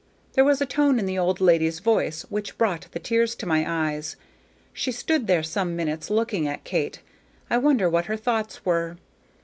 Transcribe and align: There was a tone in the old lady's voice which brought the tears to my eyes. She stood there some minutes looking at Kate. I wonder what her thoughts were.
There 0.33 0.43
was 0.43 0.59
a 0.61 0.65
tone 0.65 0.97
in 0.97 1.05
the 1.05 1.19
old 1.19 1.39
lady's 1.39 1.79
voice 1.79 2.23
which 2.23 2.57
brought 2.57 2.87
the 2.91 2.97
tears 2.97 3.35
to 3.35 3.45
my 3.45 3.91
eyes. 3.91 4.15
She 4.73 4.91
stood 4.91 5.27
there 5.27 5.43
some 5.43 5.75
minutes 5.75 6.09
looking 6.09 6.47
at 6.47 6.63
Kate. 6.63 7.01
I 7.51 7.59
wonder 7.59 7.87
what 7.87 8.05
her 8.07 8.17
thoughts 8.17 8.65
were. 8.65 8.97